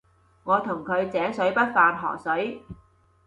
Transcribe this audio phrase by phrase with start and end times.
[0.45, 2.65] 我同佢井水不犯河水